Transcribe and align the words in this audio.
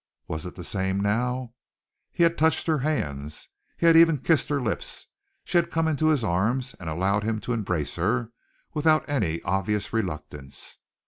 Was 0.27 0.47
it 0.47 0.55
the 0.55 0.63
same 0.63 0.99
now? 0.99 1.53
He 2.11 2.23
had 2.23 2.35
touched 2.35 2.65
her 2.65 2.79
hands. 2.79 3.49
He 3.77 3.85
had 3.85 3.95
even 3.95 4.17
kissed 4.17 4.49
her 4.49 4.59
lips. 4.59 5.05
She 5.43 5.59
had 5.59 5.69
come 5.69 5.87
into 5.87 6.07
his 6.07 6.23
arms 6.23 6.73
and 6.79 6.89
allowed 6.89 7.23
him 7.23 7.39
to 7.41 7.53
embrace 7.53 7.97
her, 7.97 8.31
without 8.73 9.07
any 9.07 9.43
obvious 9.43 9.93
reluctance. 9.93 10.79